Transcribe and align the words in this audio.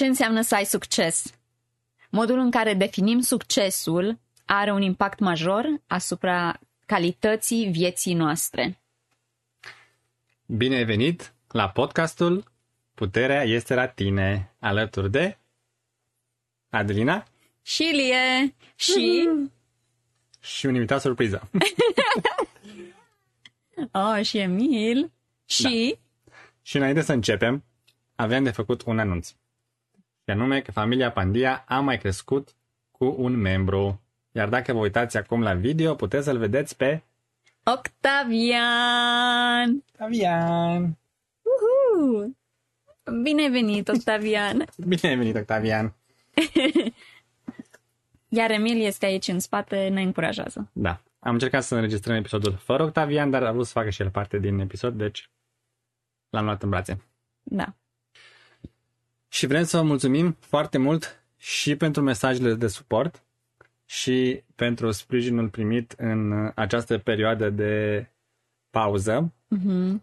Ce 0.00 0.06
înseamnă 0.06 0.42
să 0.42 0.54
ai 0.54 0.64
succes? 0.64 1.34
Modul 2.10 2.38
în 2.38 2.50
care 2.50 2.74
definim 2.74 3.20
succesul 3.20 4.18
are 4.44 4.72
un 4.72 4.82
impact 4.82 5.18
major 5.18 5.66
asupra 5.86 6.60
calității 6.86 7.70
vieții 7.70 8.14
noastre. 8.14 8.80
Bine 10.46 10.76
ai 10.76 10.84
venit 10.84 11.32
la 11.48 11.68
podcastul 11.68 12.44
Puterea 12.94 13.42
este 13.42 13.74
la 13.74 13.86
tine, 13.86 14.54
alături 14.58 15.10
de 15.10 15.38
Adelina 16.70 17.26
Și 17.62 17.82
Lie 17.82 18.54
și... 18.74 19.28
și 20.56 20.66
un 20.66 20.74
invitat 20.74 21.00
surpriză. 21.00 21.48
Oh, 23.92 24.22
și 24.22 24.38
Emil 24.38 25.10
și... 25.44 25.98
și 26.62 26.76
înainte 26.76 27.00
să 27.00 27.12
începem, 27.12 27.64
aveam 28.14 28.42
de 28.44 28.50
făcut 28.50 28.82
un 28.82 28.98
anunț. 28.98 29.34
Și 30.30 30.36
anume 30.36 30.60
că 30.60 30.72
familia 30.72 31.10
Pandia 31.10 31.64
a 31.68 31.80
mai 31.80 31.98
crescut 31.98 32.54
cu 32.90 33.14
un 33.18 33.36
membru. 33.36 34.00
Iar 34.32 34.48
dacă 34.48 34.72
vă 34.72 34.78
uitați 34.78 35.16
acum 35.16 35.42
la 35.42 35.54
video, 35.54 35.94
puteți 35.94 36.24
să-l 36.24 36.38
vedeți 36.38 36.76
pe 36.76 37.02
Octavian! 37.64 39.04
Octavian. 39.92 40.98
Uhu! 41.42 42.36
Bine 43.22 43.42
ai 43.42 43.50
venit, 43.50 43.88
Octavian! 43.88 44.64
Bine 44.88 45.08
ai 45.08 45.16
venit, 45.16 45.36
Octavian. 45.36 45.94
Iar 48.38 48.50
Emil 48.50 48.80
este 48.80 49.06
aici 49.06 49.28
în 49.28 49.40
spate, 49.40 49.88
ne 49.88 50.02
încurajează. 50.02 50.70
Da. 50.72 51.00
Am 51.18 51.32
încercat 51.32 51.62
să 51.62 51.74
înregistrăm 51.74 52.16
episodul 52.16 52.52
fără 52.52 52.82
Octavian, 52.82 53.30
dar 53.30 53.42
a 53.42 53.52
vrut 53.52 53.66
să 53.66 53.72
facă 53.72 53.90
și 53.90 54.02
el 54.02 54.10
parte 54.10 54.38
din 54.38 54.58
episod, 54.58 54.94
deci 54.94 55.30
l-am 56.28 56.44
luat 56.44 56.62
în 56.62 56.68
brațe. 56.68 57.04
Da. 57.42 57.74
Și 59.32 59.46
vrem 59.46 59.64
să 59.64 59.76
vă 59.76 59.82
mulțumim 59.82 60.36
foarte 60.40 60.78
mult 60.78 61.22
și 61.36 61.76
pentru 61.76 62.02
mesajele 62.02 62.54
de 62.54 62.66
suport 62.66 63.22
și 63.84 64.42
pentru 64.54 64.90
sprijinul 64.90 65.48
primit 65.48 65.92
în 65.96 66.52
această 66.54 66.98
perioadă 66.98 67.50
de 67.50 68.06
pauză, 68.70 69.32
Mhm. 69.48 70.02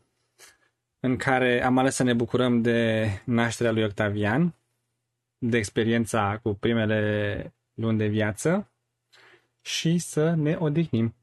în 0.99 1.17
care 1.17 1.63
am 1.63 1.77
ales 1.77 1.95
să 1.95 2.03
ne 2.03 2.13
bucurăm 2.13 2.61
de 2.61 3.07
nașterea 3.25 3.71
lui 3.71 3.83
Octavian, 3.83 4.53
de 5.37 5.57
experiența 5.57 6.39
cu 6.43 6.53
primele 6.53 7.53
luni 7.73 7.97
de 7.97 8.07
viață 8.07 8.71
și 9.61 9.97
să 9.97 10.33
ne 10.33 10.55
odihnim. 10.59 11.15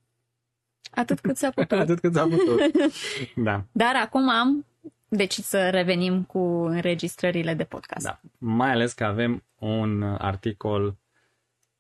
Atât 0.91 1.21
cât 1.21 1.37
s-a 1.37 1.50
putut. 1.50 1.78
Atât 1.81 2.00
cât 2.00 2.15
s-a 2.15 2.23
putut. 2.23 2.61
Da, 3.47 3.65
Dar 3.73 3.97
acum 3.97 4.28
am 4.28 4.67
decis 5.17 5.47
să 5.47 5.70
revenim 5.70 6.25
cu 6.25 6.39
înregistrările 6.65 7.55
de 7.55 7.65
podcast. 7.65 8.05
da. 8.07 8.20
Mai 8.39 8.70
ales 8.70 8.93
că 8.93 9.05
avem 9.05 9.45
un 9.59 10.03
articol 10.03 10.97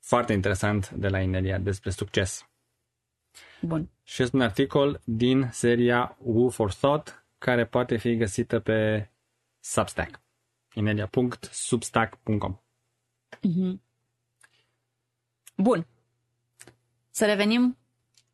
foarte 0.00 0.32
interesant 0.32 0.90
de 0.90 1.08
la 1.08 1.20
Inelia 1.20 1.58
despre 1.58 1.90
succes. 1.90 2.48
Bun. 3.60 3.90
Și 4.02 4.22
este 4.22 4.36
un 4.36 4.42
articol 4.42 5.00
din 5.04 5.48
seria 5.52 6.16
Woo 6.18 6.48
for 6.48 6.72
Thought, 6.72 7.26
care 7.38 7.66
poate 7.66 7.96
fi 7.96 8.16
găsită 8.16 8.60
pe 8.60 9.08
Substack. 9.60 10.20
inelia.substack.com 10.74 12.56
Mhm. 13.42 13.82
Bun. 15.56 15.86
Să 17.10 17.24
revenim 17.26 17.78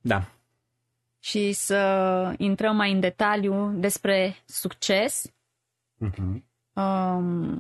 Da, 0.01 0.31
și 1.21 1.53
să 1.53 2.35
intrăm 2.39 2.77
mai 2.77 2.93
în 2.93 3.01
detaliu 3.01 3.71
despre 3.73 4.37
succes. 4.45 5.33
Mhm. 5.95 6.45
Um, 6.73 7.59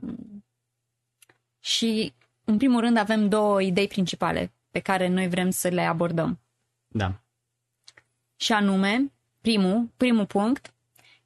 și, 1.61 2.13
în 2.45 2.57
primul 2.57 2.81
rând, 2.81 2.97
avem 2.97 3.29
două 3.29 3.63
idei 3.63 3.87
principale 3.89 4.53
pe 4.71 4.79
care 4.79 5.09
noi 5.09 5.29
vrem 5.29 5.51
să 5.51 5.69
le 5.69 5.83
abordăm. 5.83 6.41
da, 6.89 7.21
Și 8.37 8.53
anume, 8.53 9.13
primul, 9.41 9.89
primul 9.97 10.27
punct, 10.27 10.75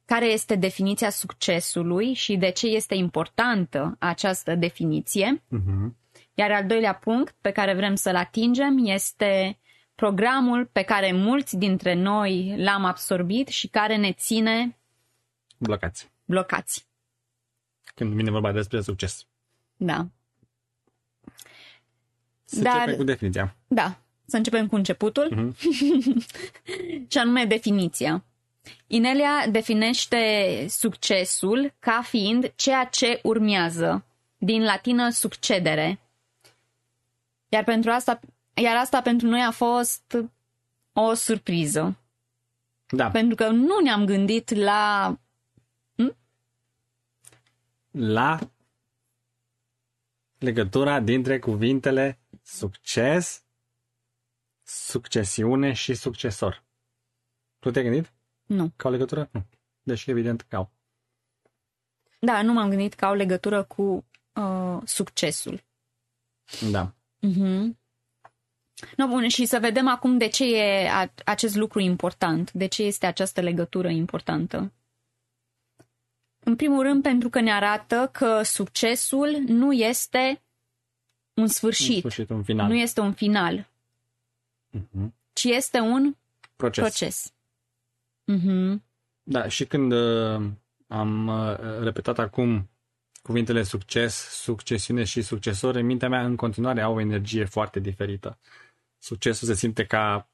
care 0.05 0.25
este 0.25 0.55
definiția 0.55 1.09
succesului 1.09 2.13
și 2.13 2.37
de 2.37 2.49
ce 2.49 2.67
este 2.67 2.95
importantă 2.95 3.95
această 3.99 4.55
definiție. 4.55 5.43
Mhm. 5.47 5.97
Iar 6.33 6.51
al 6.51 6.65
doilea 6.65 6.95
punct 6.95 7.35
pe 7.41 7.51
care 7.51 7.73
vrem 7.73 7.95
să-l 7.95 8.15
atingem 8.15 8.77
este 8.85 9.57
programul 9.95 10.65
pe 10.65 10.81
care 10.81 11.11
mulți 11.11 11.57
dintre 11.57 11.93
noi 11.93 12.55
l-am 12.57 12.85
absorbit 12.85 13.47
și 13.47 13.67
care 13.67 13.95
ne 13.95 14.11
ține 14.11 14.77
blocați. 15.57 16.09
blocați. 16.25 16.87
Când 17.95 18.13
vine 18.13 18.31
vorba 18.31 18.51
despre 18.51 18.81
succes. 18.81 19.25
Da. 19.77 20.07
Să 22.45 22.61
Dar- 22.61 22.73
începem 22.73 22.95
cu 22.97 23.03
definiția. 23.03 23.55
Da. 23.67 23.97
Să 24.25 24.37
începem 24.37 24.67
cu 24.67 24.75
începutul. 24.75 25.27
Mhm. 25.31 25.55
și 27.11 27.17
anume 27.17 27.45
definiția. 27.45 28.23
Inelia 28.87 29.47
definește 29.49 30.65
succesul 30.69 31.73
ca 31.79 32.01
fiind 32.03 32.53
ceea 32.55 32.85
ce 32.85 33.19
urmează, 33.23 34.05
din 34.37 34.63
latină 34.63 35.09
succedere. 35.09 35.99
Iar 37.49 37.63
pentru 37.63 37.91
asta, 37.91 38.19
iar 38.61 38.75
asta 38.75 39.01
pentru 39.01 39.27
noi 39.27 39.41
a 39.41 39.51
fost 39.51 40.17
o 40.93 41.13
surpriză. 41.13 41.97
Da, 42.87 43.09
Pentru 43.11 43.35
că 43.35 43.47
nu 43.49 43.79
ne-am 43.79 44.05
gândit 44.05 44.53
la 44.53 45.17
la 47.91 48.39
legătura 50.37 50.99
dintre 50.99 51.39
cuvintele 51.39 52.19
succes, 52.43 53.43
succesiune 54.63 55.73
și 55.73 55.93
succesor. 55.93 56.63
Tu 57.59 57.71
te-ai 57.71 57.83
gândit 57.85 58.13
nu. 58.45 58.71
ca 58.75 58.87
o 58.87 58.91
legătură? 58.91 59.29
Nu. 59.31 59.45
Deci 59.83 60.05
evident 60.05 60.41
că 60.41 60.55
au. 60.55 60.71
Da, 62.19 62.41
nu 62.41 62.53
m-am 62.53 62.69
gândit 62.69 62.93
că 62.93 63.05
au 63.05 63.13
legătură 63.13 63.63
cu 63.63 64.05
uh, 64.33 64.81
succesul. 64.85 65.63
Da. 66.71 66.93
Mhm. 67.19 67.77
No, 68.97 69.07
bun, 69.07 69.27
și 69.27 69.45
să 69.45 69.59
vedem 69.59 69.87
acum 69.87 70.17
de 70.17 70.27
ce 70.27 70.55
e 70.55 70.89
a, 70.89 71.11
acest 71.25 71.55
lucru 71.55 71.79
important, 71.79 72.51
de 72.51 72.65
ce 72.67 72.83
este 72.83 73.05
această 73.05 73.41
legătură 73.41 73.87
importantă. 73.89 74.71
În 76.39 76.55
primul 76.55 76.81
rând, 76.83 77.01
pentru 77.01 77.29
că 77.29 77.39
ne 77.39 77.51
arată 77.53 78.09
că 78.13 78.41
succesul 78.43 79.37
nu 79.47 79.73
este 79.73 80.41
un 81.33 81.47
sfârșit, 81.47 81.93
În 82.03 82.09
sfârșit, 82.09 82.29
un 82.29 82.43
final. 82.43 82.67
nu 82.67 82.75
este 82.75 82.99
un 82.99 83.13
final, 83.13 83.69
Mhm. 84.69 85.13
ci 85.33 85.43
este 85.43 85.79
un 85.79 86.15
Proces. 86.55 86.83
proces. 86.83 87.33
Mhm. 88.23 88.83
Da, 89.23 89.47
și 89.47 89.65
când 89.65 89.91
uh, 89.91 90.41
am 90.87 91.27
uh, 91.27 91.55
repetat 91.81 92.19
acum 92.19 92.69
cuvintele 93.21 93.63
succes, 93.63 94.15
succesiune 94.29 95.03
și 95.03 95.21
succesor, 95.21 95.75
în 95.75 95.85
mintea 95.85 96.09
mea 96.09 96.25
în 96.25 96.35
continuare 96.35 96.81
au 96.81 96.95
o 96.95 96.99
energie 96.99 97.45
foarte 97.45 97.79
diferită. 97.79 98.37
Succesul 99.05 99.47
se 99.47 99.53
simte 99.53 99.85
ca 99.85 100.29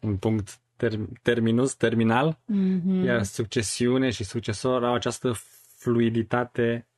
un 0.00 0.16
punct 0.16 0.60
ter- 0.76 1.08
terminus, 1.22 1.74
terminal, 1.74 2.38
Mhm. 2.44 3.04
iar 3.04 3.22
succesiune 3.22 4.10
și 4.10 4.24
succesor 4.24 4.84
au 4.84 4.94
această 4.94 5.32
fluiditate 5.76 6.88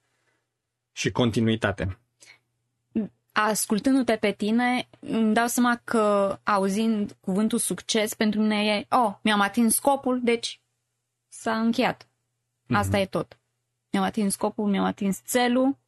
și 0.92 1.10
continuitate. 1.10 1.98
Ascultându-te 3.32 4.16
pe 4.16 4.32
tine, 4.32 4.88
îmi 5.00 5.34
dau 5.34 5.46
seama 5.46 5.80
că 5.84 6.38
auzind 6.42 7.16
cuvântul 7.20 7.58
succes 7.58 8.14
pentru 8.14 8.40
mine 8.40 8.64
e, 8.64 8.86
oh, 8.96 9.14
mi-am 9.22 9.40
atins 9.40 9.74
scopul, 9.74 10.20
deci 10.22 10.60
s-a 11.28 11.60
încheiat. 11.60 12.08
Asta 12.68 12.98
e 12.98 13.06
tot. 13.06 13.38
Mi-am 13.90 14.04
atins 14.04 14.32
scopul, 14.32 14.68
mi-am 14.68 14.84
atins 14.84 15.22
țelul 15.24 15.78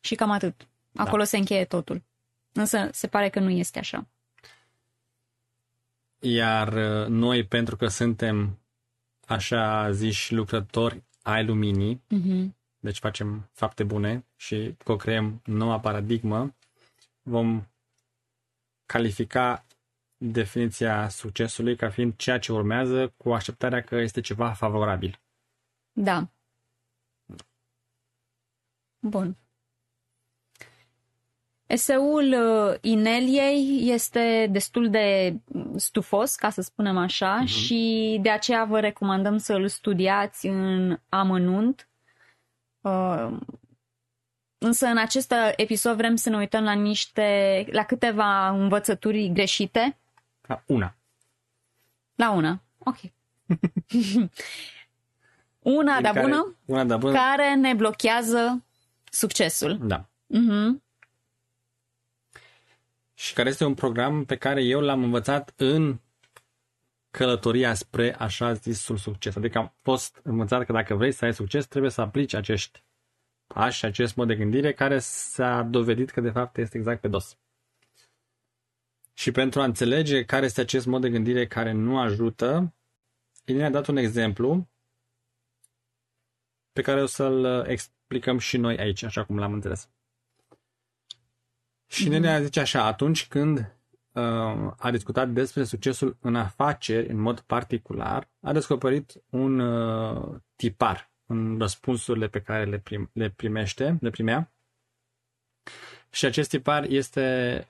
și 0.00 0.14
cam 0.14 0.30
atât. 0.30 0.68
Acolo 0.94 1.24
se 1.24 1.36
încheie 1.36 1.64
totul. 1.64 2.02
Însă 2.56 2.88
se 2.92 3.06
pare 3.06 3.28
că 3.28 3.40
nu 3.40 3.50
este 3.50 3.78
așa. 3.78 4.06
Iar 6.18 6.72
uh, 6.72 7.06
noi, 7.08 7.44
pentru 7.46 7.76
că 7.76 7.86
suntem 7.88 8.58
așa 9.26 9.90
ziși 9.92 10.34
lucrători 10.34 11.02
ai 11.22 11.44
luminii, 11.44 12.02
Mhm. 12.08 12.56
deci 12.78 12.98
facem 12.98 13.48
fapte 13.52 13.84
bune 13.84 14.24
și 14.36 14.76
co-creăm 14.84 15.40
noua 15.44 15.80
paradigmă, 15.80 16.54
vom 17.22 17.66
califica 18.86 19.64
definiția 20.16 21.08
succesului 21.08 21.76
ca 21.76 21.90
fiind 21.90 22.16
ceea 22.16 22.38
ce 22.38 22.52
urmează 22.52 23.12
cu 23.16 23.32
așteptarea 23.32 23.82
că 23.82 23.96
este 23.96 24.20
ceva 24.20 24.52
favorabil. 24.52 25.20
Da. 25.92 26.28
Bun. 28.98 29.36
Eseul 31.66 32.32
uh, 32.32 32.74
Ineliei 32.80 33.90
este 33.90 34.48
destul 34.50 34.90
de 34.90 35.36
stufos, 35.76 36.34
ca 36.34 36.50
să 36.50 36.60
spunem 36.62 36.96
așa, 36.98 37.34
Mhm. 37.34 37.46
și 37.46 38.18
de 38.22 38.30
aceea 38.30 38.64
vă 38.64 38.80
recomandăm 38.80 39.36
să 39.38 39.52
îl 39.54 39.68
studiați 39.68 40.46
în 40.46 40.98
amănunt. 41.08 41.88
Uh, 42.80 43.36
însă 44.58 44.86
în 44.86 44.96
acest 44.98 45.34
episod 45.56 45.96
vrem 45.96 46.16
să 46.16 46.30
ne 46.30 46.36
uităm 46.36 46.64
la 46.64 46.72
niște, 46.72 47.64
la 47.70 47.84
câteva 47.84 48.48
învățături 48.48 49.30
greșite. 49.32 49.98
La 50.46 50.62
una. 50.66 50.96
La 52.14 52.30
una. 52.30 52.62
Ok. 52.78 52.96
una 55.58 56.00
da 56.00 56.12
bună, 56.12 56.56
una 56.64 56.84
da 56.84 56.96
bună 56.96 57.12
care 57.12 57.54
ne 57.54 57.74
blochează 57.74 58.64
succesul. 59.10 59.78
Da. 59.82 60.08
Mhm. 60.26 60.82
Și 63.18 63.34
care 63.34 63.48
este 63.48 63.64
un 63.64 63.74
program 63.74 64.24
pe 64.24 64.36
care 64.36 64.62
eu 64.62 64.80
l-am 64.80 65.02
învățat 65.02 65.52
în 65.56 66.00
călătoria 67.10 67.74
spre 67.74 68.14
așa 68.18 68.52
zisul 68.52 68.96
succes. 68.96 69.36
Adică 69.36 69.58
am 69.58 69.74
fost 69.82 70.20
învățat 70.22 70.64
că 70.64 70.72
dacă 70.72 70.94
vrei 70.94 71.12
să 71.12 71.24
ai 71.24 71.34
succes, 71.34 71.66
trebuie 71.66 71.90
să 71.90 72.00
aplici 72.00 72.34
acești 72.34 72.84
pași, 73.46 73.84
acest 73.84 74.16
mod 74.16 74.26
de 74.26 74.36
gândire 74.36 74.72
care 74.72 74.98
s-a 74.98 75.62
dovedit 75.62 76.10
că 76.10 76.20
de 76.20 76.30
fapt 76.30 76.56
este 76.56 76.76
exact 76.78 77.00
pe 77.00 77.08
dos. 77.08 77.38
Și 79.12 79.30
pentru 79.30 79.60
a 79.60 79.64
înțelege 79.64 80.24
care 80.24 80.44
este 80.44 80.60
acest 80.60 80.86
mod 80.86 81.00
de 81.00 81.10
gândire 81.10 81.46
care 81.46 81.72
nu 81.72 81.98
ajută, 81.98 82.74
Irina 83.44 83.66
a 83.66 83.70
dat 83.70 83.86
un 83.86 83.96
exemplu 83.96 84.68
pe 86.72 86.82
care 86.82 87.02
o 87.02 87.06
să-l 87.06 87.64
explicăm 87.68 88.38
și 88.38 88.56
noi 88.56 88.78
aici, 88.78 89.02
așa 89.02 89.24
cum 89.24 89.38
l-am 89.38 89.52
înțeles. 89.52 89.88
Și 91.86 92.06
mm-hmm. 92.06 92.10
Nenea 92.10 92.42
zice 92.42 92.60
așa, 92.60 92.84
atunci 92.84 93.26
când 93.26 93.58
uh, 94.12 94.22
a 94.78 94.90
discutat 94.90 95.28
despre 95.28 95.64
succesul 95.64 96.16
în 96.20 96.36
afaceri, 96.36 97.08
în 97.08 97.18
mod 97.18 97.40
particular, 97.40 98.30
a 98.40 98.52
descoperit 98.52 99.22
un 99.30 99.58
uh, 99.58 100.40
tipar 100.56 101.10
în 101.26 101.58
răspunsurile 101.58 102.28
pe 102.28 102.40
care 102.40 102.64
le, 102.64 102.78
prim, 102.78 103.10
le 103.12 103.30
primește, 103.30 103.98
le 104.00 104.10
primea. 104.10 104.52
Și 106.10 106.24
acest 106.24 106.48
tipar 106.48 106.84
este 106.84 107.66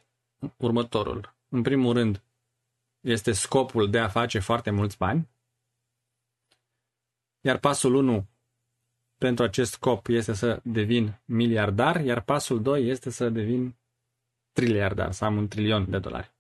următorul. 0.57 1.35
În 1.49 1.63
primul 1.63 1.93
rând, 1.93 2.23
este 3.01 3.33
scopul 3.33 3.91
de 3.91 3.99
a 3.99 4.09
face 4.09 4.39
foarte 4.39 4.71
mulți 4.71 4.97
bani. 4.97 5.29
Iar 7.41 7.59
pasul 7.59 7.95
1 7.95 8.27
pentru 9.19 9.45
acest 9.45 9.73
scop 9.73 10.07
este 10.09 10.33
să 10.33 10.61
devin 10.63 11.21
miliardar, 11.25 12.05
iar 12.05 12.21
pasul 12.21 12.63
2 12.63 12.89
este 12.89 13.11
să 13.11 13.29
devin 13.29 13.77
triliardar, 14.57 15.13
să 15.13 15.25
am 15.25 15.37
un 15.37 15.49
trilion 15.49 15.91
de 15.91 15.99
dolari. 15.99 16.35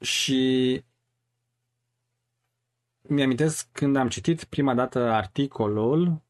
Și 0.00 0.82
mi-amintesc 3.08 3.68
când 3.72 3.96
am 3.96 4.08
citit 4.08 4.44
prima 4.44 4.74
dată 4.74 4.98
articolul, 4.98 6.22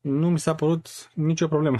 nu 0.00 0.30
mi 0.30 0.38
s-a 0.38 0.54
părut 0.54 1.10
nicio 1.14 1.48
problemă. 1.48 1.78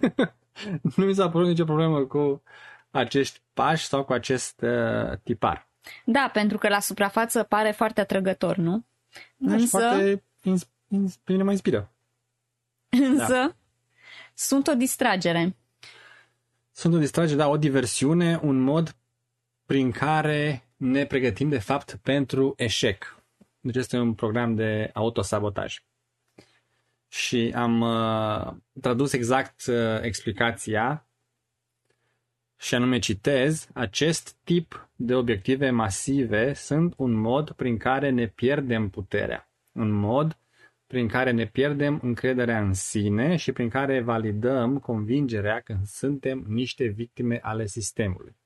nu 0.96 1.04
mi 1.04 1.14
s-a 1.14 1.30
părut 1.30 1.48
nicio 1.48 1.64
problemă 1.64 2.04
cu 2.06 2.42
acești 2.90 3.40
pași 3.52 3.86
sau 3.86 4.04
cu 4.04 4.12
acest 4.12 4.60
uh, 4.60 5.18
tipar. 5.22 5.68
Da, 6.04 6.30
pentru 6.32 6.58
că 6.58 6.68
la 6.68 6.80
suprafață 6.80 7.42
pare 7.42 7.70
foarte 7.70 8.00
atrăgător, 8.00 8.56
nu? 8.56 8.84
Da, 9.36 9.52
Însă... 9.52 9.64
Și 9.64 9.68
foarte 9.68 10.24
ins- 10.42 10.68
ins- 10.88 11.16
pe 11.16 11.32
mine 11.32 11.42
mă 11.42 11.50
inspiră. 11.50 11.92
Însă 12.88 13.32
da. 13.32 13.56
Sunt 14.34 14.66
o 14.66 14.74
distragere. 14.74 15.56
Sunt 16.72 16.94
o 16.94 16.98
distragere, 16.98 17.38
da, 17.38 17.48
o 17.48 17.56
diversiune, 17.56 18.40
un 18.42 18.60
mod 18.60 18.96
prin 19.66 19.90
care 19.90 20.68
ne 20.76 21.06
pregătim 21.06 21.48
de 21.48 21.58
fapt 21.58 21.98
pentru 22.02 22.54
eșec. 22.56 23.22
Deci 23.60 23.76
este 23.76 23.96
un 23.96 24.14
program 24.14 24.54
de 24.54 24.90
autosabotaj. 24.94 25.82
Și 27.08 27.52
am 27.54 27.80
uh, 27.80 28.54
tradus 28.80 29.12
exact 29.12 29.66
uh, 29.66 30.02
explicația 30.02 31.06
și 32.62 32.74
anume 32.74 32.98
citez, 32.98 33.68
acest 33.74 34.36
tip 34.44 34.88
de 34.96 35.14
obiective 35.14 35.70
masive 35.70 36.52
sunt 36.52 36.94
un 36.96 37.12
mod 37.12 37.50
prin 37.50 37.76
care 37.76 38.10
ne 38.10 38.26
pierdem 38.26 38.88
puterea, 38.88 39.50
un 39.72 39.90
mod 39.90 40.36
prin 40.92 41.08
care 41.08 41.30
ne 41.30 41.46
pierdem 41.46 41.98
încrederea 42.02 42.60
în 42.60 42.72
sine 42.72 43.36
și 43.36 43.52
prin 43.52 43.68
care 43.68 44.00
validăm 44.00 44.78
convingerea 44.78 45.60
că 45.60 45.76
suntem 45.84 46.44
niște 46.48 46.86
victime 46.86 47.38
ale 47.42 47.66
sistemului. 47.66 48.36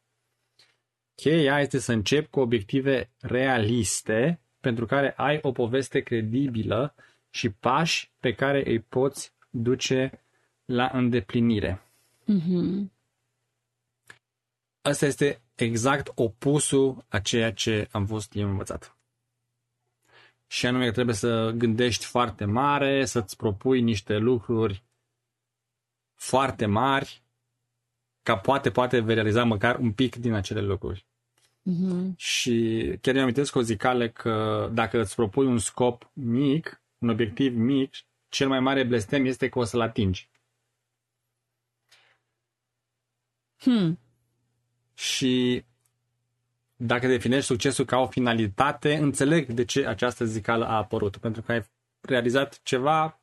Cheia 1.14 1.60
este 1.60 1.78
să 1.78 1.92
începi 1.92 2.28
cu 2.30 2.40
obiective 2.40 3.10
realiste 3.20 4.40
pentru 4.60 4.86
care 4.86 5.12
ai 5.16 5.38
o 5.42 5.52
poveste 5.52 6.00
credibilă 6.00 6.94
și 7.30 7.50
pași 7.50 8.12
pe 8.20 8.32
care 8.32 8.70
îi 8.70 8.80
poți 8.80 9.32
duce 9.50 10.24
la 10.64 10.90
îndeplinire. 10.92 11.82
Mm-hmm. 12.22 12.90
Asta 14.82 15.06
este 15.06 15.40
exact 15.54 16.12
opusul 16.14 17.04
a 17.08 17.18
ceea 17.18 17.52
ce 17.52 17.88
am 17.90 18.06
fost 18.06 18.34
eu 18.34 18.48
învățat. 18.48 18.95
Și 20.46 20.66
anume 20.66 20.86
că 20.86 20.92
trebuie 20.92 21.14
să 21.14 21.50
gândești 21.56 22.04
foarte 22.04 22.44
mare, 22.44 23.04
să-ți 23.04 23.36
propui 23.36 23.80
niște 23.80 24.16
lucruri 24.16 24.84
foarte 26.14 26.66
mari, 26.66 27.22
ca 28.22 28.38
poate, 28.38 28.70
poate 28.70 29.00
vei 29.00 29.14
realiza 29.14 29.44
măcar 29.44 29.78
un 29.78 29.92
pic 29.92 30.16
din 30.16 30.32
acele 30.32 30.60
lucruri. 30.60 31.06
Mm-hmm. 31.70 32.16
Și 32.16 32.84
chiar 33.00 33.14
mi 33.14 33.20
amintesc 33.20 33.54
o 33.54 33.62
zicală 33.62 34.08
că 34.08 34.68
dacă 34.72 35.00
îți 35.00 35.14
propui 35.14 35.46
un 35.46 35.58
scop 35.58 36.10
mic, 36.12 36.82
un 36.98 37.08
obiectiv 37.08 37.56
mic, 37.56 37.94
cel 38.28 38.48
mai 38.48 38.60
mare 38.60 38.84
blestem 38.84 39.24
este 39.24 39.48
că 39.48 39.58
o 39.58 39.64
să-l 39.64 39.80
atingi. 39.80 40.28
Hmm. 43.58 43.98
Și 44.94 45.64
dacă 46.76 47.06
definești 47.06 47.46
succesul 47.46 47.84
ca 47.84 47.98
o 47.98 48.06
finalitate, 48.06 48.96
înțeleg 48.96 49.52
de 49.52 49.64
ce 49.64 49.86
această 49.86 50.24
zicală 50.24 50.66
a 50.66 50.76
apărut. 50.76 51.16
Pentru 51.16 51.42
că 51.42 51.52
ai 51.52 51.64
realizat 52.00 52.60
ceva 52.62 53.20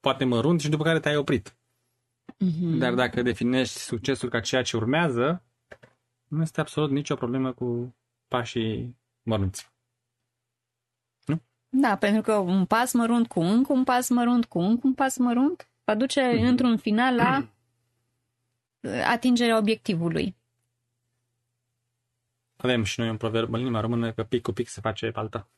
poate 0.00 0.24
mărunt 0.24 0.60
și 0.60 0.68
după 0.68 0.84
care 0.84 1.00
te-ai 1.00 1.16
oprit. 1.16 1.56
Mm-hmm. 2.34 2.78
Dar 2.78 2.94
dacă 2.94 3.22
definești 3.22 3.78
succesul 3.78 4.28
ca 4.28 4.40
ceea 4.40 4.62
ce 4.62 4.76
urmează, 4.76 5.42
nu 6.28 6.42
este 6.42 6.60
absolut 6.60 6.90
nicio 6.90 7.14
problemă 7.14 7.52
cu 7.52 7.96
pașii 8.28 8.96
mărunți. 9.22 9.70
Nu? 11.24 11.40
Da, 11.68 11.96
pentru 11.96 12.22
că 12.22 12.34
un 12.34 12.64
pas 12.64 12.92
mărunt 12.92 13.28
cu 13.28 13.40
încă 13.40 13.72
un 13.72 13.84
pas 13.84 14.08
mărunt 14.08 14.44
cu 14.44 14.58
încă 14.58 14.86
un 14.86 14.94
pas 14.94 15.16
mărunt 15.16 15.68
va 15.84 15.94
duce 15.94 16.20
mm-hmm. 16.20 16.48
într-un 16.48 16.76
final 16.76 17.14
la 17.14 17.48
atingerea 19.04 19.56
obiectivului. 19.56 20.36
Avem 22.58 22.82
și 22.82 23.00
noi 23.00 23.08
un 23.08 23.16
proverb 23.16 23.52
în 23.54 23.62
limba 23.62 23.80
română 23.80 24.12
că 24.12 24.24
pic 24.24 24.42
cu 24.42 24.52
pic 24.52 24.68
se 24.68 24.80
face 24.80 25.10
palta. 25.10 25.50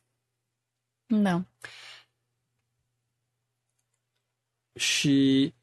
Da. 1.07 1.45
Și 4.75 5.55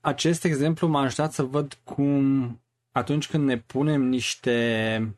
acest 0.00 0.44
exemplu 0.44 0.88
m-a 0.88 1.00
ajutat 1.00 1.32
să 1.32 1.42
văd 1.42 1.74
cum 1.74 2.60
atunci 2.90 3.28
când 3.28 3.44
ne 3.44 3.58
punem 3.58 4.02
niște 4.02 5.16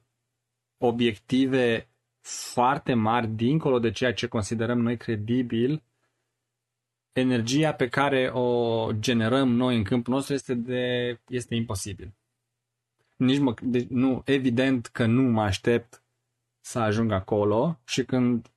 obiective 0.77 1.89
foarte 2.21 2.95
mari 2.95 3.29
dincolo 3.29 3.79
de 3.79 3.91
ceea 3.91 4.15
ce 4.15 4.27
considerăm 4.29 4.79
noi 4.79 4.97
credibil, 4.97 5.83
energia 7.13 7.75
pe 7.75 7.89
care 7.89 8.31
o 8.31 8.93
generăm 8.93 9.49
noi 9.49 9.77
în 9.77 9.85
câmpul 9.85 10.15
nostru 10.15 10.35
este, 10.35 10.55
de, 10.55 11.21
este 11.29 11.55
imposibil. 11.55 12.15
Nici 13.17 13.39
mă, 13.39 13.55
de, 13.63 13.87
nu, 13.89 14.23
evident 14.25 14.87
că 14.87 15.07
nu 15.07 15.23
mă 15.23 15.43
aștept 15.43 16.03
să 16.61 16.79
ajung 16.79 17.11
acolo 17.13 17.81
și 17.85 18.05
când 18.05 18.53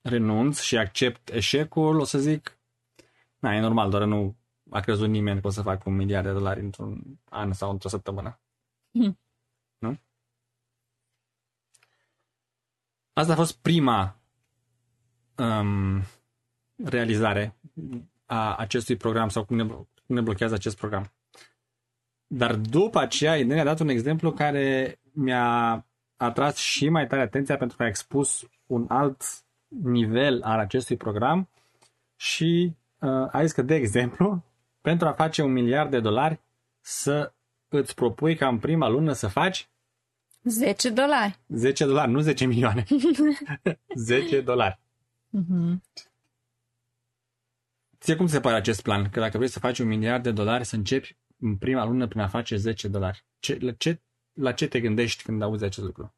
renunț 0.00 0.60
și 0.60 0.76
accept 0.76 1.28
eșecul, 1.28 1.98
o 1.98 2.04
să 2.04 2.18
zic, 2.18 2.58
na, 3.38 3.54
e 3.54 3.60
normal, 3.60 3.90
doar 3.90 4.02
nu 4.02 4.36
a 4.70 4.80
crezut 4.80 5.08
nimeni 5.08 5.40
că 5.40 5.46
o 5.46 5.50
să 5.50 5.62
fac 5.62 5.86
un 5.86 5.96
miliard 5.96 6.26
de 6.26 6.32
dolari 6.32 6.60
într-un 6.60 7.18
an 7.24 7.52
sau 7.52 7.70
într-o 7.70 7.88
săptămână. 7.88 8.40
Hmm. 8.90 9.18
Nu? 9.78 9.98
Asta 13.12 13.32
a 13.32 13.36
fost 13.36 13.58
prima 13.58 14.20
um, 15.36 16.02
realizare 16.76 17.58
a 18.26 18.56
acestui 18.56 18.96
program 18.96 19.28
sau 19.28 19.44
cum 19.44 19.56
ne, 19.56 19.66
cum 19.66 20.14
ne 20.14 20.20
blochează 20.20 20.54
acest 20.54 20.76
program. 20.76 21.12
Dar 22.30 22.54
după 22.54 22.98
aceea, 22.98 23.44
ne 23.44 23.60
a 23.60 23.64
dat 23.64 23.80
un 23.80 23.88
exemplu 23.88 24.32
care 24.32 24.98
mi-a 25.12 25.86
atras 26.16 26.56
și 26.56 26.88
mai 26.88 27.06
tare 27.06 27.22
atenția 27.22 27.56
pentru 27.56 27.76
că 27.76 27.82
a 27.82 27.86
expus 27.86 28.48
un 28.66 28.84
alt 28.88 29.22
nivel 29.66 30.42
al 30.42 30.58
acestui 30.58 30.96
program 30.96 31.48
și 32.16 32.72
uh, 32.98 33.28
a 33.32 33.42
zis 33.42 33.52
că, 33.52 33.62
de 33.62 33.74
exemplu, 33.74 34.44
pentru 34.80 35.08
a 35.08 35.12
face 35.12 35.42
un 35.42 35.52
miliard 35.52 35.90
de 35.90 36.00
dolari 36.00 36.40
să 36.80 37.32
îți 37.68 37.94
propui 37.94 38.36
ca 38.36 38.48
în 38.48 38.58
prima 38.58 38.88
lună 38.88 39.12
să 39.12 39.26
faci 39.26 39.68
10 40.42 40.90
dolari. 40.90 41.38
10 41.48 41.84
dolari, 41.84 42.10
nu 42.10 42.20
10 42.20 42.44
milioane. 42.44 42.84
10 43.94 44.40
dolari. 44.40 44.78
Mhm. 45.30 45.82
Ție 48.00 48.16
cum 48.16 48.26
se 48.26 48.40
pare 48.40 48.56
acest 48.56 48.82
plan? 48.82 49.08
Că 49.10 49.20
dacă 49.20 49.36
vrei 49.36 49.48
să 49.48 49.58
faci 49.58 49.78
un 49.78 49.86
miliard 49.86 50.22
de 50.22 50.30
dolari, 50.30 50.64
să 50.64 50.76
începi 50.76 51.16
în 51.40 51.56
prima 51.56 51.84
lună 51.84 52.06
prin 52.06 52.20
a 52.20 52.28
face 52.28 52.56
10 52.56 52.88
dolari. 52.88 53.26
Ce, 53.38 53.58
la, 53.60 53.72
ce, 53.72 54.02
la 54.32 54.52
ce 54.52 54.66
te 54.66 54.80
gândești 54.80 55.22
când 55.22 55.42
auzi 55.42 55.64
acest 55.64 55.86
lucru? 55.86 56.12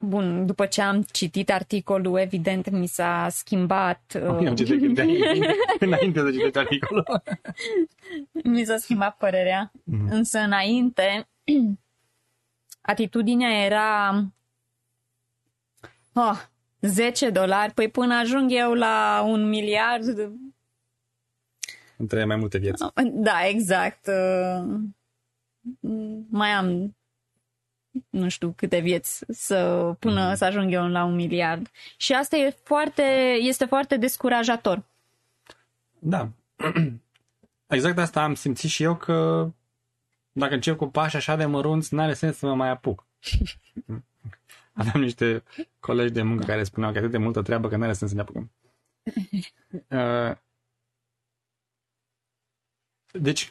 Bun, 0.00 0.46
după 0.46 0.66
ce 0.66 0.82
am 0.82 1.02
citit 1.02 1.50
articolul, 1.50 2.18
evident 2.18 2.70
mi 2.70 2.86
s-a 2.86 3.28
schimbat... 3.30 4.12
uh, 4.14 4.38
Eu 4.44 4.54
ce 4.54 4.64
te 4.64 4.76
gândeai 4.76 5.18
înainte 5.78 6.20
să 6.20 6.30
citești 6.30 6.58
articolul. 6.58 7.04
mi 8.44 8.64
s-a 8.64 8.76
schimbat 8.76 9.16
părerea. 9.16 9.72
Mhm. 9.84 10.08
Însă 10.10 10.38
înainte, 10.38 11.28
atitudinea 12.80 13.64
era... 13.64 14.24
Oh, 16.12 16.42
10 16.80 17.30
dolari, 17.30 17.72
păi 17.72 17.90
până 17.90 18.14
ajung 18.14 18.50
eu 18.52 18.72
la 18.72 19.24
un 19.26 19.48
miliard... 19.48 20.32
Între 21.98 22.24
mai 22.24 22.36
multe 22.36 22.58
vieți. 22.58 22.84
Da, 23.12 23.46
exact. 23.46 24.06
uh, 24.06 24.78
Mai 26.28 26.50
am 26.50 26.96
nu 28.10 28.28
știu 28.28 28.52
câte 28.56 28.78
vieți 28.78 29.24
să 29.28 29.90
până 29.98 30.34
să 30.34 30.44
ajung 30.44 30.72
eu 30.72 30.88
la 30.88 31.04
un 31.04 31.14
miliard. 31.14 31.70
Și 31.96 32.12
asta 32.12 32.36
e 32.36 32.56
foarte, 32.62 33.02
este 33.40 33.64
foarte 33.64 33.96
descurajator. 33.96 34.84
Da. 35.98 36.28
Exact 37.66 37.98
asta 37.98 38.22
am 38.22 38.34
simțit 38.34 38.70
și 38.70 38.82
eu 38.82 38.96
că 38.96 39.48
dacă 40.32 40.54
încep 40.54 40.76
cu 40.76 40.86
pași 40.86 41.16
așa 41.16 41.36
de 41.36 41.44
mărunți, 41.44 41.94
n-are 41.94 42.14
sens 42.14 42.36
să 42.36 42.46
mă 42.46 42.54
mai 42.54 42.68
apuc. 42.68 43.06
Aveam 44.72 45.00
niște 45.00 45.42
colegi 45.80 46.12
de 46.12 46.22
muncă 46.22 46.44
care 46.44 46.64
spuneau 46.64 46.92
că 46.92 46.96
e 46.96 47.00
atât 47.00 47.12
de 47.12 47.18
multă 47.18 47.42
treabă 47.42 47.68
că 47.68 47.76
n-are 47.76 47.92
sens 47.92 48.10
să 48.10 48.16
ne 48.16 48.22
apucăm. 48.22 48.50
Uh, 49.88 50.36
Deci, 53.12 53.50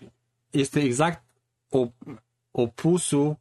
este 0.50 0.80
exact 0.80 1.24
op- 1.70 2.24
opusul 2.52 3.40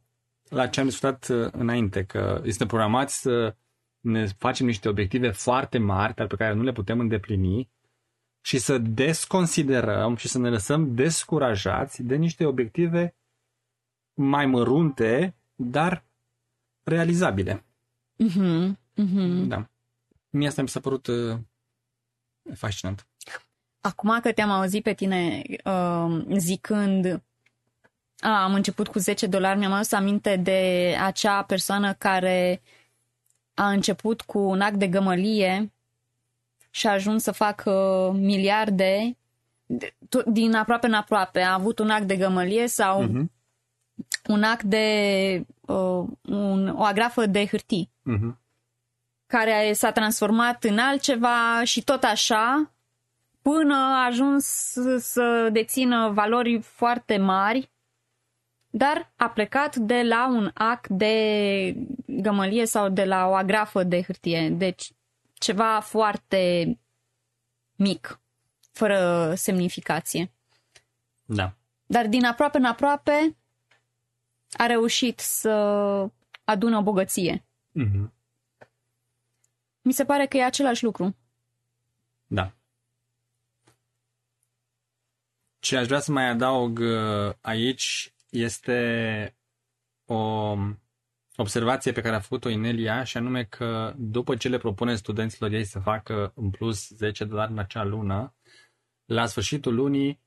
la 0.49 0.67
ce 0.67 0.79
am 0.79 0.85
discutat 0.85 1.27
uh, 1.27 1.51
înainte, 1.51 2.03
că 2.05 2.41
este 2.45 2.65
programat 2.65 3.09
să 3.09 3.55
ne 3.99 4.25
facem 4.25 4.65
niște 4.65 4.89
obiective 4.89 5.29
foarte 5.31 5.77
mari 5.77 6.13
pe 6.13 6.27
care 6.27 6.53
nu 6.53 6.63
le 6.63 6.71
putem 6.71 6.99
îndeplini 6.99 7.69
și 8.41 8.57
să 8.57 8.77
desconsiderăm 8.77 10.15
și 10.15 10.27
să 10.27 10.37
ne 10.37 10.49
lăsăm 10.49 10.95
descurajați 10.95 12.03
de 12.03 12.15
niște 12.15 12.45
obiective 12.45 13.15
mai 14.13 14.45
mărunte, 14.45 15.35
dar 15.55 16.05
realizabile. 16.83 17.65
Mhm, 18.15 18.79
mhm. 18.95 19.47
Da. 19.47 19.69
Mie 20.29 20.47
asta 20.47 20.61
mi 20.61 20.67
s-a 20.67 20.79
părut 20.79 21.07
uh, 21.07 21.37
fascinant. 22.53 23.07
Acum 23.81 24.19
că 24.21 24.31
te-am 24.31 24.49
auzit 24.49 24.83
pe 24.83 24.93
tine 24.93 25.41
uh, 25.65 26.21
zicând 26.37 27.21
a, 28.19 28.43
am 28.43 28.53
început 28.53 28.87
cu 28.87 28.99
10 28.99 29.27
dolari, 29.27 29.57
mi-am 29.59 29.71
adus 29.71 29.91
aminte 29.91 30.35
de 30.35 30.95
acea 31.01 31.43
persoană 31.43 31.93
care 31.93 32.61
a 33.53 33.69
început 33.69 34.21
cu 34.21 34.39
un 34.39 34.61
act 34.61 34.75
de 34.75 34.87
gămălie 34.87 35.71
și 36.69 36.87
a 36.87 36.91
ajuns 36.91 37.23
să 37.23 37.31
facă 37.31 37.71
miliarde 38.15 39.17
de- 39.65 39.95
tot- 40.09 40.25
din 40.25 40.53
aproape 40.55 40.87
în 40.87 40.93
aproape. 40.93 41.41
A 41.41 41.53
avut 41.53 41.79
un 41.79 41.89
act 41.89 42.03
de 42.07 42.15
gămălie 42.15 42.67
sau 42.67 43.01
Mhm. 43.01 43.31
un 44.27 44.43
act 44.43 44.63
de 44.63 45.45
uh, 45.61 46.03
un, 46.21 46.67
o 46.77 46.83
agrafă 46.83 47.25
de 47.25 47.45
hârtii 47.45 47.91
Mhm. 48.01 48.39
care 49.25 49.73
s-a 49.73 49.91
transformat 49.91 50.63
în 50.63 50.77
altceva 50.77 51.63
și 51.63 51.83
tot 51.83 52.03
așa 52.03 52.71
până 53.51 53.75
a 53.75 54.05
ajuns 54.05 54.45
să- 54.45 54.97
să 54.97 55.49
dețină 55.51 56.09
valori 56.09 56.61
foarte 56.61 57.17
mari, 57.17 57.71
dar 58.69 59.11
a 59.15 59.29
plecat 59.29 59.75
de 59.75 60.01
la 60.03 60.27
un 60.27 60.51
act 60.53 60.87
de 60.89 61.75
gămălie 62.05 62.65
sau 62.65 62.89
de 62.89 63.05
la 63.05 63.25
o 63.27 63.33
agrafă 63.35 63.83
de 63.83 64.01
hârtie. 64.01 64.49
Deci 64.49 64.91
ceva 65.33 65.79
foarte 65.79 66.77
mic, 67.75 68.19
fără 68.71 69.33
semnificație. 69.35 70.31
Da. 71.25 71.53
Dar 71.85 72.07
din 72.07 72.25
aproape 72.25 72.57
în 72.57 72.65
aproape 72.65 73.35
a 74.57 74.65
reușit 74.65 75.19
să 75.19 75.49
adună 76.43 76.77
o 76.77 76.81
bogăție. 76.81 77.43
Mhm. 77.71 78.13
Mi 79.81 79.93
se 79.93 80.05
pare 80.05 80.25
că 80.25 80.37
e 80.37 80.43
același 80.43 80.83
lucru. 80.83 81.15
Da. 82.27 82.51
Ce 85.67 85.77
aș 85.77 85.85
vrea 85.85 85.99
să 85.99 86.11
mai 86.11 86.29
adaug 86.29 86.79
uh, 86.79 87.33
aici 87.41 88.13
este 88.29 89.35
o 90.05 90.55
observație 91.35 91.91
pe 91.91 92.01
care 92.01 92.15
a 92.15 92.19
făcut-o 92.19 92.49
Inelia 92.49 93.03
și 93.03 93.17
anume 93.17 93.43
că 93.43 93.93
după 93.97 94.35
ce 94.35 94.49
le 94.49 94.57
propune 94.57 94.95
studenților 94.95 95.51
ei 95.51 95.63
să 95.63 95.79
facă 95.79 96.31
în 96.35 96.49
plus 96.49 96.87
10 96.89 97.25
dolari 97.25 97.51
în 97.51 97.57
acea 97.57 97.83
lună, 97.83 98.35
la 99.05 99.25
sfârșitul 99.25 99.75
lunii 99.75 100.21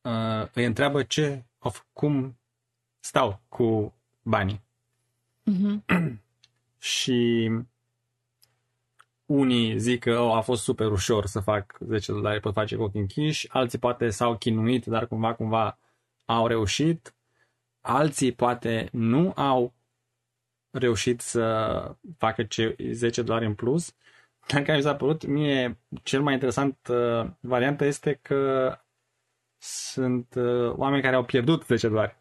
uh, 0.00 0.48
îi 0.52 0.64
întreabă 0.64 1.02
ce, 1.02 1.44
of, 1.58 1.82
cum 1.92 2.38
stau 3.00 3.42
cu 3.48 3.94
banii. 4.22 4.64
Mhm. 5.42 5.84
Și 6.78 7.50
unii 9.26 9.78
zic 9.78 10.00
că 10.00 10.18
oh, 10.18 10.36
a 10.36 10.40
fost 10.40 10.62
super 10.62 10.90
ușor 10.90 11.26
să 11.26 11.40
fac 11.40 11.76
10 11.80 12.12
dolari, 12.12 12.40
pot 12.40 12.52
face 12.52 12.76
cu 12.76 12.82
ochii 12.82 13.00
închiși, 13.00 13.48
alții 13.52 13.78
poate 13.78 14.08
s-au 14.10 14.36
chinuit, 14.36 14.84
dar 14.84 15.06
cumva, 15.06 15.34
cumva 15.34 15.78
au 16.24 16.46
reușit, 16.46 17.14
alții 17.80 18.32
poate 18.32 18.88
nu 18.92 19.32
au 19.36 19.74
reușit 20.70 21.20
să 21.20 21.96
facă 22.18 22.42
ce 22.42 22.76
10 22.90 23.22
dolari 23.22 23.46
în 23.46 23.54
plus. 23.54 23.94
Dar 24.48 24.62
care 24.62 24.76
mi 24.76 24.82
s-a 24.82 24.96
părut 24.96 25.26
mie 25.26 25.78
cel 26.02 26.22
mai 26.22 26.32
interesant 26.32 26.78
uh, 26.90 27.26
variantă 27.40 27.84
este 27.84 28.18
că 28.22 28.72
sunt 29.58 30.34
uh, 30.36 30.72
oameni 30.76 31.02
care 31.02 31.16
au 31.16 31.24
pierdut 31.24 31.64
10 31.64 31.88
dolari 31.88 32.16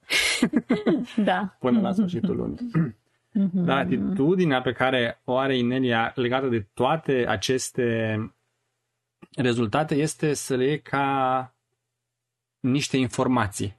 Da. 1.15 1.55
până 1.59 1.81
la 1.81 1.91
sfârșitul 1.91 2.35
lunii. 2.35 2.71
Mhm. 3.33 3.63
Dar 3.63 3.77
atitudinea 3.77 4.61
pe 4.61 4.71
care 4.71 5.21
o 5.23 5.37
are 5.37 5.57
Inelia 5.57 6.11
legată 6.15 6.47
de 6.47 6.61
toate 6.73 7.25
aceste 7.27 8.17
rezultate 9.35 9.95
este 9.95 10.33
să 10.33 10.55
le 10.55 10.65
iei 10.65 10.81
ca 10.81 11.53
niște 12.59 12.97
informații. 12.97 13.77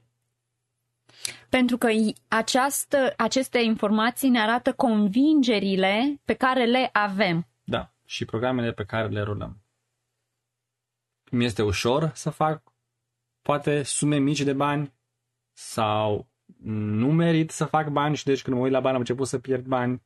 Pentru 1.49 1.77
că 1.77 1.89
i- 1.89 2.15
această, 2.27 3.13
aceste 3.17 3.59
informații 3.59 4.29
ne 4.29 4.39
arată 4.41 4.73
convingerile 4.73 6.21
pe 6.25 6.33
care 6.33 6.65
le 6.65 6.89
avem. 6.93 7.47
Da. 7.63 7.91
Și 8.05 8.25
programele 8.25 8.71
pe 8.71 8.83
care 8.85 9.07
le 9.07 9.21
rulăm. 9.21 9.57
Mi 11.31 11.45
este 11.45 11.61
ușor 11.63 12.11
să 12.13 12.29
fac 12.29 12.61
poate 13.41 13.83
sume 13.83 14.17
mici 14.17 14.41
de 14.41 14.53
bani 14.53 14.93
sau 15.53 16.27
nu 16.63 17.11
merit 17.11 17.51
să 17.51 17.65
fac 17.65 17.89
bani 17.89 18.15
și 18.15 18.25
deci 18.25 18.41
când 18.41 18.55
mă 18.55 18.61
uit 18.61 18.71
la 18.71 18.79
bani 18.79 18.93
am 18.93 18.99
început 18.99 19.27
să 19.27 19.39
pierd 19.39 19.65
bani. 19.65 20.01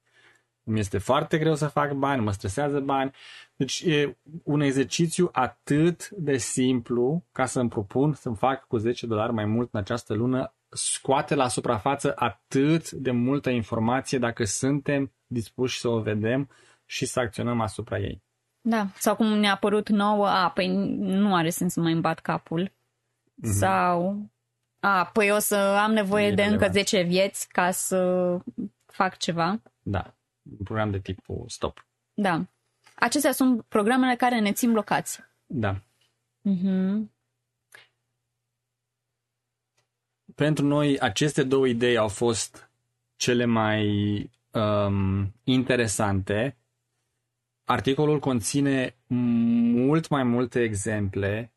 Mi 0.63 0.79
este 0.79 0.97
foarte 0.97 1.37
greu 1.37 1.55
să 1.55 1.67
fac 1.67 1.93
bani, 1.93 2.21
mă 2.21 2.31
stresează 2.31 2.79
bani. 2.79 3.11
Deci 3.55 3.81
e 3.81 4.17
un 4.43 4.61
exercițiu 4.61 5.29
atât 5.31 6.09
de 6.09 6.37
simplu 6.37 7.25
ca 7.31 7.45
să-mi 7.45 7.69
propun 7.69 8.13
să-mi 8.13 8.35
fac 8.35 8.67
cu 8.67 8.77
10 8.77 9.07
dolari 9.07 9.33
mai 9.33 9.45
mult 9.45 9.69
în 9.73 9.79
această 9.79 10.13
lună, 10.13 10.53
scoate 10.69 11.35
la 11.35 11.47
suprafață 11.47 12.13
atât 12.15 12.91
de 12.91 13.11
multă 13.11 13.49
informație 13.49 14.17
dacă 14.17 14.43
suntem 14.43 15.11
dispuși 15.27 15.79
să 15.79 15.87
o 15.87 15.99
vedem 15.99 16.49
și 16.85 17.05
să 17.05 17.19
acționăm 17.19 17.61
asupra 17.61 17.99
ei. 17.99 18.23
Da. 18.61 18.87
Sau 18.97 19.15
cum 19.15 19.27
ne-a 19.27 19.57
părut 19.57 19.89
nouă, 19.89 20.27
a, 20.27 20.49
păi 20.49 20.67
nu 20.97 21.35
are 21.35 21.49
sens 21.49 21.73
să 21.73 21.79
mai 21.79 21.91
îmi 21.91 22.01
bat 22.01 22.19
capul. 22.19 22.71
Mhm. 23.33 23.51
Sau, 23.51 24.29
a, 24.79 25.05
păi 25.05 25.31
o 25.31 25.39
să 25.39 25.55
am 25.55 25.91
nevoie 25.91 26.25
E 26.27 26.33
de 26.33 26.41
încă 26.43 26.53
relevant. 26.65 26.73
10 26.73 27.01
vieți 27.01 27.47
ca 27.47 27.71
să 27.71 28.37
fac 28.85 29.17
ceva. 29.17 29.61
Da, 29.81 30.15
un 30.59 30.63
program 30.63 30.91
de 30.91 30.99
tipul 30.99 31.45
stop. 31.47 31.87
Da. 32.13 32.45
Acestea 32.95 33.31
sunt 33.31 33.61
programele 33.61 34.15
care 34.15 34.39
ne 34.39 34.51
țin 34.51 34.71
blocați. 34.71 35.19
Da. 35.45 35.81
Mhm. 36.41 37.11
Pentru 40.35 40.65
noi, 40.65 40.99
aceste 40.99 41.43
două 41.43 41.67
idei 41.67 41.97
au 41.97 42.07
fost 42.07 42.69
cele 43.15 43.45
mai 43.45 43.83
um, 44.51 45.33
interesante. 45.43 46.57
Articolul 47.63 48.19
conține 48.19 48.95
mult 49.07 50.07
mai 50.09 50.23
multe 50.23 50.61
exemple 50.61 51.53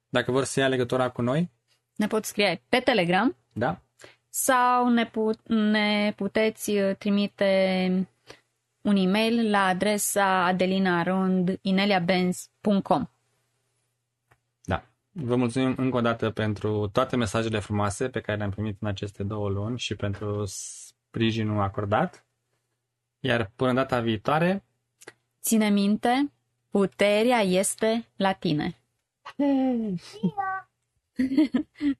Dacă 0.10 0.32
vor 0.32 0.44
să 0.44 0.60
ia 0.60 0.68
legătura 0.68 1.10
cu 1.10 1.22
noi, 1.22 1.52
ne 1.96 2.08
pot 2.08 2.26
scrie 2.26 2.64
pe 2.70 2.80
Telegram. 2.80 3.36
Da. 3.54 3.82
Sau 4.34 4.90
ne, 4.90 5.06
put- 5.06 5.48
ne 5.48 6.14
puteți 6.16 6.72
uh, 6.72 6.96
trimite 6.96 7.92
un 8.82 8.96
e-mail 8.96 9.50
la 9.50 9.66
adresa 9.66 10.46
adelinarondineliabenz.com 10.46 13.06
Da. 14.64 14.84
Vă 15.12 15.36
mulțumim 15.36 15.74
încă 15.78 15.98
o 15.98 16.02
dată 16.02 16.30
pentru 16.30 16.88
toate 16.88 17.16
mesajele 17.16 17.60
frumoase 17.60 18.10
pe 18.10 18.22
care 18.22 18.38
le-am 18.38 18.50
primit 18.50 18.78
în 18.82 18.88
aceste 18.88 19.24
două 19.24 19.50
luni 19.50 19.80
și 19.80 19.96
pentru 19.96 20.44
sprijinul 20.46 21.62
acordat. 21.62 22.26
Iar 23.20 23.52
până 23.56 23.74
data 23.74 24.00
viitoare... 24.00 24.64
Ține 25.42 25.70
minte, 25.70 26.32
puterea 26.70 27.40
este 27.40 28.06
la 28.16 28.34
tine. 28.34 28.78